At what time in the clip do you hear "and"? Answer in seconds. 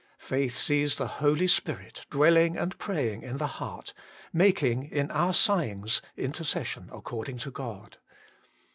2.57-2.79